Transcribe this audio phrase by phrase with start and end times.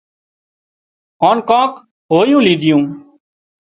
[1.21, 1.71] هانَ ڪانڪ
[2.11, 2.83] هويوُون ليڌيون